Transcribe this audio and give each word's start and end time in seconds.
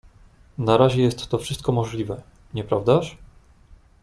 "Na 0.57 0.77
razie 0.77 1.01
jest 1.01 1.27
to 1.27 1.37
wszystko 1.37 1.71
możliwe, 1.71 2.21
nieprawdaż?" 2.53 3.17